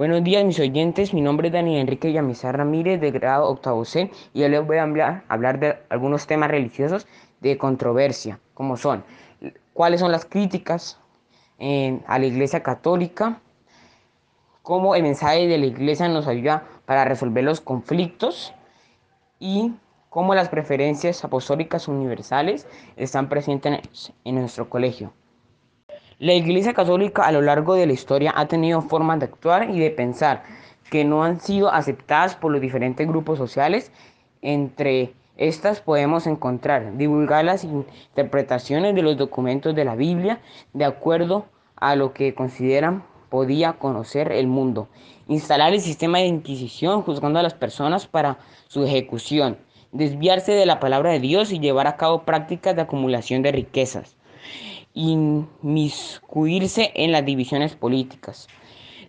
Buenos 0.00 0.24
días 0.24 0.46
mis 0.46 0.58
oyentes, 0.58 1.12
mi 1.12 1.20
nombre 1.20 1.48
es 1.48 1.52
Daniel 1.52 1.82
Enrique 1.82 2.08
Villamizar 2.08 2.56
Ramírez 2.56 3.02
de 3.02 3.10
grado 3.10 3.46
octavo 3.46 3.84
C 3.84 4.10
y 4.32 4.42
hoy 4.42 4.48
les 4.48 4.66
voy 4.66 4.78
a 4.78 4.84
hablar, 4.84 5.24
hablar 5.28 5.60
de 5.60 5.76
algunos 5.90 6.26
temas 6.26 6.50
religiosos 6.50 7.06
de 7.42 7.58
controversia, 7.58 8.40
como 8.54 8.78
son 8.78 9.04
cuáles 9.74 10.00
son 10.00 10.10
las 10.10 10.24
críticas 10.24 10.98
eh, 11.58 12.00
a 12.06 12.18
la 12.18 12.24
Iglesia 12.24 12.62
Católica, 12.62 13.42
cómo 14.62 14.94
el 14.94 15.02
mensaje 15.02 15.46
de 15.46 15.58
la 15.58 15.66
Iglesia 15.66 16.08
nos 16.08 16.26
ayuda 16.28 16.64
para 16.86 17.04
resolver 17.04 17.44
los 17.44 17.60
conflictos 17.60 18.54
y 19.38 19.74
cómo 20.08 20.34
las 20.34 20.48
preferencias 20.48 21.22
apostólicas 21.26 21.88
universales 21.88 22.66
están 22.96 23.28
presentes 23.28 24.14
en 24.24 24.36
nuestro 24.36 24.70
colegio. 24.70 25.12
La 26.20 26.34
Iglesia 26.34 26.74
Católica 26.74 27.22
a 27.22 27.32
lo 27.32 27.40
largo 27.40 27.74
de 27.76 27.86
la 27.86 27.94
historia 27.94 28.34
ha 28.36 28.46
tenido 28.46 28.82
formas 28.82 29.18
de 29.20 29.24
actuar 29.24 29.70
y 29.70 29.78
de 29.78 29.90
pensar 29.90 30.42
que 30.90 31.02
no 31.02 31.24
han 31.24 31.40
sido 31.40 31.72
aceptadas 31.72 32.36
por 32.36 32.52
los 32.52 32.60
diferentes 32.60 33.08
grupos 33.08 33.38
sociales. 33.38 33.90
Entre 34.42 35.14
estas 35.38 35.80
podemos 35.80 36.26
encontrar 36.26 36.98
divulgar 36.98 37.46
las 37.46 37.64
interpretaciones 37.64 38.94
de 38.94 39.00
los 39.00 39.16
documentos 39.16 39.74
de 39.74 39.86
la 39.86 39.96
Biblia 39.96 40.42
de 40.74 40.84
acuerdo 40.84 41.46
a 41.76 41.96
lo 41.96 42.12
que 42.12 42.34
consideran 42.34 43.02
podía 43.30 43.72
conocer 43.78 44.30
el 44.30 44.46
mundo, 44.46 44.88
instalar 45.26 45.72
el 45.72 45.80
sistema 45.80 46.18
de 46.18 46.26
inquisición 46.26 47.00
juzgando 47.00 47.38
a 47.38 47.42
las 47.42 47.54
personas 47.54 48.06
para 48.06 48.36
su 48.68 48.84
ejecución, 48.84 49.56
desviarse 49.90 50.52
de 50.52 50.66
la 50.66 50.80
palabra 50.80 51.12
de 51.12 51.20
Dios 51.20 51.50
y 51.50 51.60
llevar 51.60 51.86
a 51.86 51.96
cabo 51.96 52.24
prácticas 52.24 52.76
de 52.76 52.82
acumulación 52.82 53.40
de 53.40 53.52
riquezas 53.52 54.19
inmiscuirse 54.94 56.92
en 56.94 57.12
las 57.12 57.24
divisiones 57.24 57.76
políticas. 57.76 58.48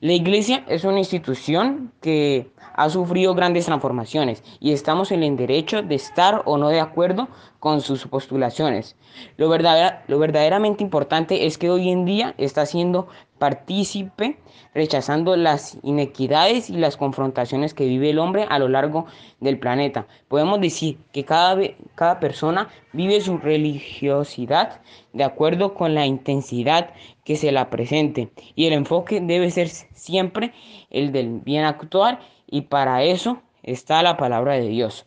La 0.00 0.14
iglesia 0.14 0.64
es 0.66 0.84
una 0.84 0.98
institución 0.98 1.92
que 2.00 2.50
ha 2.74 2.88
sufrido 2.88 3.34
grandes 3.34 3.66
transformaciones 3.66 4.42
y 4.58 4.72
estamos 4.72 5.12
en 5.12 5.22
el 5.22 5.36
derecho 5.36 5.82
de 5.82 5.94
estar 5.94 6.40
o 6.46 6.56
no 6.56 6.70
de 6.70 6.80
acuerdo 6.80 7.28
con 7.58 7.82
sus 7.82 8.06
postulaciones. 8.06 8.96
Lo, 9.36 9.48
lo 9.48 10.18
verdaderamente 10.18 10.82
importante 10.82 11.44
es 11.44 11.58
que 11.58 11.68
hoy 11.68 11.90
en 11.90 12.06
día 12.06 12.34
está 12.38 12.64
siendo 12.64 13.08
partícipe 13.40 14.36
rechazando 14.74 15.34
las 15.34 15.78
inequidades 15.82 16.68
y 16.68 16.74
las 16.74 16.98
confrontaciones 16.98 17.72
que 17.72 17.86
vive 17.86 18.10
el 18.10 18.18
hombre 18.18 18.46
a 18.50 18.58
lo 18.58 18.68
largo 18.68 19.06
del 19.40 19.58
planeta. 19.58 20.06
Podemos 20.28 20.60
decir 20.60 20.98
que 21.10 21.24
cada, 21.24 21.58
cada 21.94 22.20
persona 22.20 22.68
vive 22.92 23.22
su 23.22 23.38
religiosidad 23.38 24.82
de 25.14 25.24
acuerdo 25.24 25.72
con 25.72 25.94
la 25.94 26.04
intensidad 26.04 26.90
que 27.24 27.36
se 27.36 27.50
la 27.50 27.70
presente 27.70 28.30
y 28.54 28.66
el 28.66 28.74
enfoque 28.74 29.22
debe 29.22 29.50
ser 29.50 29.68
siempre 29.68 30.52
el 30.90 31.10
del 31.10 31.40
bien 31.40 31.64
actuar 31.64 32.20
y 32.46 32.62
para 32.62 33.02
eso 33.04 33.40
está 33.62 34.02
la 34.02 34.18
palabra 34.18 34.52
de 34.52 34.68
Dios. 34.68 35.06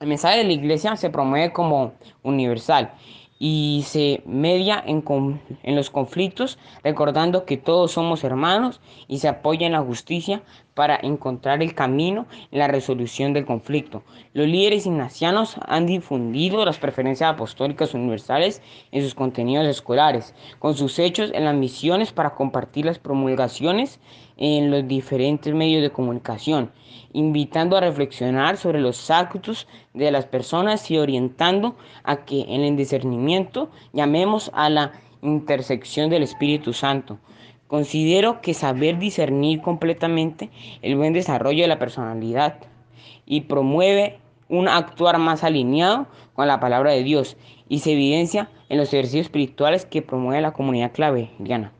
El 0.00 0.08
mensaje 0.08 0.38
de 0.38 0.44
la 0.44 0.52
iglesia 0.52 0.96
se 0.96 1.08
promueve 1.08 1.54
como 1.54 1.94
universal 2.22 2.92
y 3.38 3.84
se 3.86 4.22
media 4.26 4.82
en, 4.86 5.04
los 5.74 5.90
conflictos, 5.90 6.58
recordando 6.82 7.44
que 7.44 7.56
todos 7.56 7.92
somos 7.92 8.24
hermanos 8.24 8.80
y 9.08 9.18
se 9.18 9.28
apoya 9.28 9.66
en 9.66 9.72
la 9.72 9.82
justicia 9.82 10.42
para 10.74 10.96
encontrar 10.96 11.62
el 11.62 11.74
camino 11.74 12.26
en 12.50 12.58
la 12.58 12.68
resolución 12.68 13.32
del 13.32 13.46
conflicto. 13.46 14.02
Los 14.32 14.46
líderes 14.46 14.86
ignacianos 14.86 15.56
han 15.66 15.86
difundido 15.86 16.64
las 16.64 16.78
preferencias 16.78 17.32
apostólicas 17.32 17.94
universales 17.94 18.62
en 18.92 19.02
sus 19.02 19.14
contenidos 19.14 19.66
escolares, 19.66 20.34
con 20.58 20.74
sus 20.74 20.98
hechos 20.98 21.30
en 21.34 21.44
las 21.44 21.54
misiones 21.54 22.12
para 22.12 22.34
compartir 22.34 22.86
las 22.86 22.98
promulgaciones 22.98 24.00
en 24.36 24.70
los 24.70 24.86
diferentes 24.88 25.54
medios 25.54 25.82
de 25.82 25.90
comunicación, 25.90 26.72
invitando 27.12 27.76
a 27.76 27.80
reflexionar 27.80 28.56
sobre 28.56 28.80
los 28.80 29.10
actos 29.10 29.66
de 29.92 30.10
las 30.10 30.26
personas 30.26 30.90
y 30.90 30.98
orientando 30.98 31.76
a 32.02 32.24
que 32.24 32.42
en 32.42 32.62
el 32.62 32.76
discernimiento 32.76 33.70
llamemos 33.92 34.50
a 34.54 34.68
la 34.68 34.92
intersección 35.22 36.10
del 36.10 36.22
Espíritu 36.22 36.72
Santo. 36.72 37.18
Considero 37.66 38.40
que 38.40 38.54
saber 38.54 38.98
discernir 38.98 39.60
completamente 39.60 40.50
el 40.82 40.96
buen 40.96 41.12
desarrollo 41.12 41.62
de 41.62 41.68
la 41.68 41.78
personalidad 41.78 42.58
y 43.26 43.42
promueve 43.42 44.18
un 44.48 44.68
actuar 44.68 45.18
más 45.18 45.44
alineado 45.44 46.06
con 46.34 46.46
la 46.46 46.60
palabra 46.60 46.92
de 46.92 47.02
Dios 47.02 47.36
y 47.68 47.78
se 47.78 47.92
evidencia 47.92 48.50
en 48.68 48.78
los 48.78 48.92
ejercicios 48.92 49.26
espirituales 49.26 49.86
que 49.86 50.02
promueve 50.02 50.42
la 50.42 50.52
comunidad 50.52 50.92
clave, 50.92 51.30
Diana. 51.38 51.72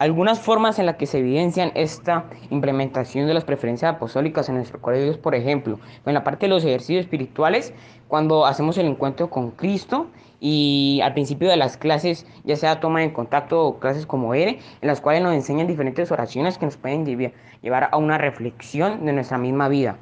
Algunas 0.00 0.38
formas 0.38 0.78
en 0.78 0.86
las 0.86 0.94
que 0.94 1.06
se 1.06 1.18
evidencian 1.18 1.72
esta 1.74 2.30
implementación 2.50 3.26
de 3.26 3.34
las 3.34 3.42
preferencias 3.42 3.96
apostólicas 3.96 4.48
en 4.48 4.54
nuestro 4.54 4.80
colegio 4.80 5.20
por 5.20 5.34
ejemplo, 5.34 5.80
en 6.06 6.14
la 6.14 6.22
parte 6.22 6.46
de 6.46 6.50
los 6.50 6.64
ejercicios 6.64 7.00
espirituales, 7.00 7.74
cuando 8.06 8.46
hacemos 8.46 8.78
el 8.78 8.86
encuentro 8.86 9.28
con 9.28 9.50
Cristo 9.50 10.06
y 10.38 11.00
al 11.02 11.14
principio 11.14 11.50
de 11.50 11.56
las 11.56 11.76
clases, 11.76 12.26
ya 12.44 12.54
sea 12.54 12.78
toma 12.78 13.02
en 13.02 13.10
contacto 13.10 13.60
o 13.64 13.80
clases 13.80 14.06
como 14.06 14.34
ERE, 14.34 14.60
en 14.80 14.86
las 14.86 15.00
cuales 15.00 15.20
nos 15.20 15.34
enseñan 15.34 15.66
diferentes 15.66 16.12
oraciones 16.12 16.58
que 16.58 16.66
nos 16.66 16.76
pueden 16.76 17.04
llevar 17.60 17.88
a 17.90 17.96
una 17.96 18.18
reflexión 18.18 19.04
de 19.04 19.12
nuestra 19.12 19.36
misma 19.36 19.68
vida. 19.68 19.98